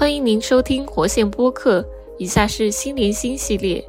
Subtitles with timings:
[0.00, 1.84] 欢迎您收听活线播客。
[2.16, 3.84] 以下是心连心系列，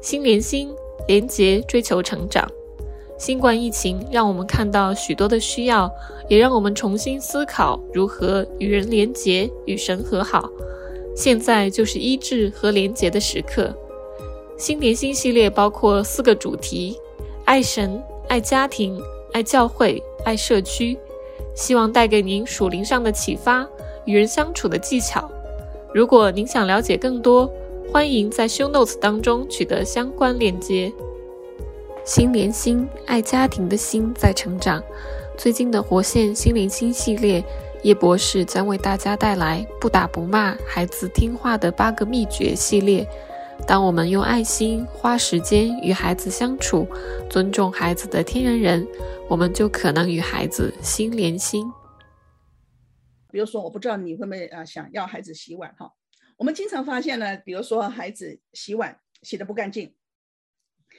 [0.00, 0.68] 心连心
[1.06, 2.50] 连结追求成长。
[3.16, 5.88] 新冠疫情让我们看到许多的需要，
[6.28, 10.50] 也让我们重新思考如何与人连结、与神和好。
[11.14, 13.72] 现在就是医治和连结的时刻。
[14.58, 16.98] 心连心系列包括四个主题：
[17.44, 19.00] 爱神、爱家庭、
[19.32, 20.98] 爱教会、爱社区。
[21.54, 23.64] 希望带给您属灵上的启发，
[24.06, 25.30] 与人相处的技巧。
[25.94, 27.52] 如果您想了解更多，
[27.92, 30.90] 欢迎在 Show Notes 当中取得相关链接。
[32.02, 34.82] 心连心，爱家庭的心在成长。
[35.36, 37.44] 最近的活线心连心系列，
[37.82, 43.06] 叶博士将为大家带来“不打不骂，孩子听话的八个秘诀”系列。
[43.66, 46.88] 当我们用爱心、花时间与孩子相处，
[47.28, 48.88] 尊重孩子的天然人，
[49.28, 51.70] 我们就可能与孩子心连心。
[53.32, 55.90] 比如说，我不知道你会不会啊想要孩子洗碗哈。
[56.36, 59.94] 我们经常发现呢，比如说孩子洗碗洗的不干净，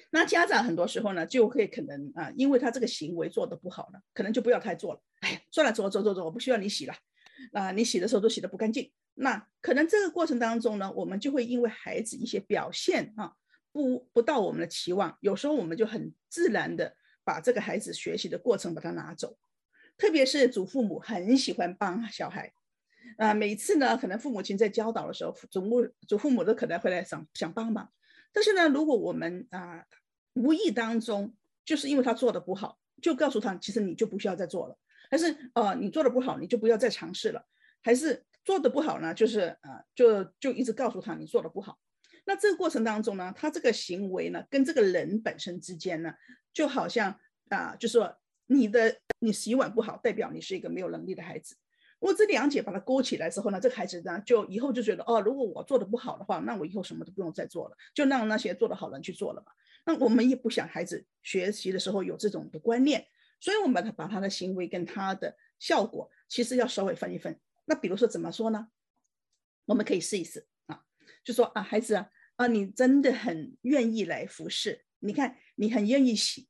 [0.09, 5.01] 那家长很多时候呢就会可能啊，因为他这个行为做的不好呢，可能就不要太做了。
[5.21, 6.93] 哎，算了，走走走走，我不需要你洗了。
[7.51, 13.33] 啊，你洗的时候都洗的不干净，那可能这个过程当中呢，我们就会因为孩子一些表现啊，
[13.71, 19.35] 不不到我们的期望，有时候我们就很自然的把这个孩子学习的过程把它拿走，
[19.97, 22.53] 特别是祖父母很喜欢帮小孩。
[23.17, 27.91] 啊，每次呢，可能父母亲在教导的时候，祖母、祖父母都可能会来想想帮忙。
[28.31, 29.85] 但是呢，如果我们啊
[30.33, 34.77] 无意当中，就是因为他做的不好，就告诉他，其实你就不需要再做了。
[35.11, 37.45] 还是呃，你做的不好，你就不要再尝试了。
[37.81, 41.77] 还是做的不好呢，就是呃，就就一直告诉他你做的不好。
[42.25, 46.13] 那这个过程当中呢，他这个行为呢，跟这个人本身之间呢，
[46.53, 47.19] 就好像
[47.49, 48.17] 啊，就说
[48.53, 51.55] 你的你洗碗不好，代表你是一个没有能力的孩子。
[51.99, 59.51] 我这两节把它勾起来之后呢，这个孩子呢就以后就觉得哦，如果我做的不好的话，那我以后什么都不用再做了，就让那些做的好人去做了嘛。
[59.85, 63.07] 那我们也不想孩子学习的时候有这种的观念，
[63.39, 67.39] 所以我们把他把他的行为跟他的效果其实要稍微分一分。
[67.65, 68.67] 那比如说怎么说呢？
[69.65, 70.83] 我们可以试一试啊，
[71.23, 76.49] 就说啊，孩子啊，啊，你真的很愿意来服侍，你看你很愿意洗，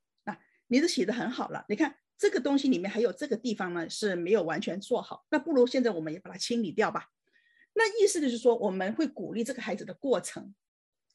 [0.74, 1.96] 你都写的很好了，你看。
[2.16, 7.10] 这个东西里面还有这个地方呢是没有完全做好，那不如现在我们也把它清理掉吧。
[7.74, 10.54] 那意思就是说，我们会鼓励这个孩子的过程，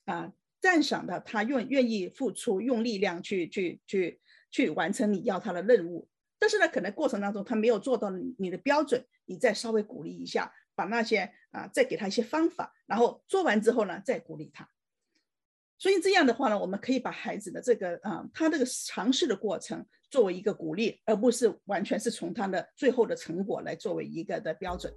[0.04, 4.20] 啊，赞赏的他愿愿意付出，用力量去去去
[4.50, 6.10] 去完成你要他的任务。
[6.38, 14.68] 但是呢，可能过程当中他没有做到你的标准，你再稍微鼓励一下，把那些啊再给他一些方法，然后做完之后呢再鼓励他。
[15.78, 24.92] 所以这样的话呢，我们可以把孩子的这个啊，他这个尝试的过程作为一个鼓励，而不是完全是从他的最后的成果来作为一个的标准。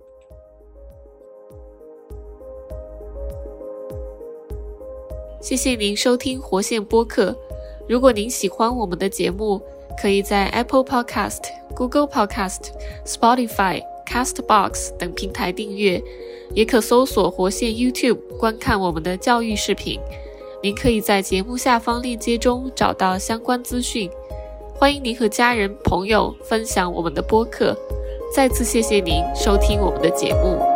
[5.40, 7.36] 谢谢您收听活线播客。
[7.88, 9.62] 如果您喜欢我们的节目，
[10.02, 11.44] 可以在 Apple Podcast、
[11.76, 12.72] Google Podcast、
[13.06, 16.02] Spotify、Castbox 等平台订阅，
[16.56, 20.00] 也可搜索活线 YouTube 观看我们的教育视频。
[20.62, 24.10] 您可以在节目下方链接中找到相关资讯。
[24.76, 27.76] 欢迎您和家人朋友分享我们的播客。
[28.34, 30.71] 再次谢谢您收听我们的节目。